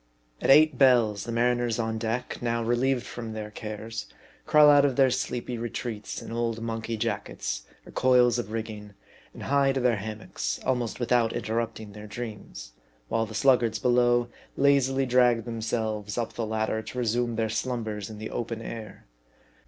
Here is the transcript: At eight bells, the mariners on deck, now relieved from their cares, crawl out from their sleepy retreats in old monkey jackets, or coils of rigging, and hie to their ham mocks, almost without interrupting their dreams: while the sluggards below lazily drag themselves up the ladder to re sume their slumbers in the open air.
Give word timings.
At 0.41 0.49
eight 0.49 0.79
bells, 0.79 1.25
the 1.25 1.31
mariners 1.31 1.77
on 1.77 1.99
deck, 1.99 2.39
now 2.41 2.63
relieved 2.63 3.05
from 3.05 3.33
their 3.33 3.51
cares, 3.51 4.07
crawl 4.47 4.67
out 4.71 4.83
from 4.83 4.95
their 4.95 5.11
sleepy 5.11 5.59
retreats 5.59 6.23
in 6.23 6.31
old 6.31 6.59
monkey 6.59 6.97
jackets, 6.97 7.67
or 7.85 7.91
coils 7.91 8.39
of 8.39 8.51
rigging, 8.51 8.95
and 9.31 9.43
hie 9.43 9.71
to 9.73 9.79
their 9.79 9.97
ham 9.97 10.17
mocks, 10.17 10.57
almost 10.65 10.99
without 10.99 11.33
interrupting 11.33 11.91
their 11.91 12.07
dreams: 12.07 12.71
while 13.09 13.27
the 13.27 13.35
sluggards 13.35 13.77
below 13.77 14.27
lazily 14.57 15.05
drag 15.05 15.45
themselves 15.45 16.17
up 16.17 16.33
the 16.33 16.47
ladder 16.47 16.81
to 16.81 16.97
re 16.97 17.05
sume 17.05 17.35
their 17.35 17.47
slumbers 17.47 18.09
in 18.09 18.17
the 18.17 18.31
open 18.31 18.59
air. 18.59 19.05